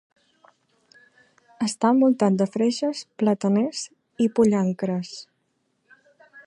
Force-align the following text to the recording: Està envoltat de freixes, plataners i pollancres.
Està 1.65 1.91
envoltat 1.95 2.39
de 2.39 2.47
freixes, 2.55 3.03
plataners 3.23 3.83
i 4.27 4.31
pollancres. 4.39 5.13